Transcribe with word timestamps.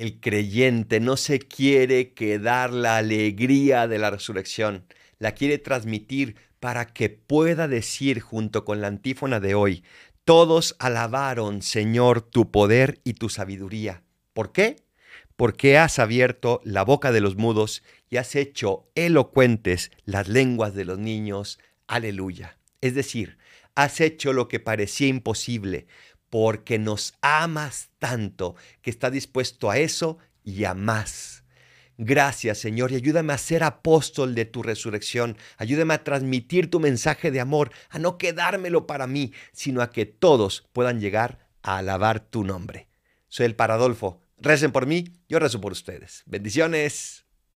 El 0.00 0.18
creyente 0.18 0.98
no 0.98 1.18
se 1.18 1.40
quiere 1.40 2.14
quedar 2.14 2.72
la 2.72 2.96
alegría 2.96 3.86
de 3.86 3.98
la 3.98 4.08
resurrección, 4.08 4.86
la 5.18 5.32
quiere 5.32 5.58
transmitir 5.58 6.36
para 6.58 6.86
que 6.86 7.10
pueda 7.10 7.68
decir 7.68 8.20
junto 8.20 8.64
con 8.64 8.80
la 8.80 8.86
antífona 8.86 9.40
de 9.40 9.54
hoy, 9.54 9.84
todos 10.24 10.74
alabaron, 10.78 11.60
Señor, 11.60 12.22
tu 12.22 12.50
poder 12.50 13.02
y 13.04 13.12
tu 13.12 13.28
sabiduría. 13.28 14.02
¿Por 14.32 14.52
qué? 14.52 14.76
Porque 15.36 15.76
has 15.76 15.98
abierto 15.98 16.62
la 16.64 16.82
boca 16.82 17.12
de 17.12 17.20
los 17.20 17.36
mudos 17.36 17.82
y 18.08 18.16
has 18.16 18.36
hecho 18.36 18.88
elocuentes 18.94 19.90
las 20.06 20.28
lenguas 20.28 20.72
de 20.72 20.86
los 20.86 20.98
niños. 20.98 21.58
Aleluya. 21.86 22.56
Es 22.80 22.94
decir, 22.94 23.36
has 23.74 24.00
hecho 24.00 24.32
lo 24.32 24.48
que 24.48 24.60
parecía 24.60 25.08
imposible, 25.08 25.88
porque 26.30 26.78
nos 26.78 27.14
amas 27.20 27.90
tanto 27.98 28.54
que 28.80 28.90
está 28.90 29.10
dispuesto 29.10 29.70
a 29.70 29.78
eso 29.78 30.18
y 30.42 30.64
a 30.64 30.74
más. 30.74 31.44
Gracias 31.98 32.56
Señor 32.56 32.92
y 32.92 32.94
ayúdame 32.94 33.34
a 33.34 33.38
ser 33.38 33.62
apóstol 33.62 34.34
de 34.34 34.46
tu 34.46 34.62
resurrección. 34.62 35.36
Ayúdame 35.58 35.92
a 35.92 36.02
transmitir 36.02 36.70
tu 36.70 36.80
mensaje 36.80 37.30
de 37.30 37.40
amor, 37.40 37.70
a 37.90 37.98
no 37.98 38.16
quedármelo 38.16 38.86
para 38.86 39.06
mí, 39.06 39.34
sino 39.52 39.82
a 39.82 39.90
que 39.90 40.06
todos 40.06 40.66
puedan 40.72 41.00
llegar 41.00 41.50
a 41.62 41.76
alabar 41.76 42.20
tu 42.20 42.42
nombre. 42.42 42.88
Soy 43.28 43.46
el 43.46 43.54
Paradolfo. 43.54 44.22
Recen 44.38 44.72
por 44.72 44.86
mí, 44.86 45.12
yo 45.28 45.38
rezo 45.38 45.60
por 45.60 45.72
ustedes. 45.72 46.22
Bendiciones. 46.24 47.26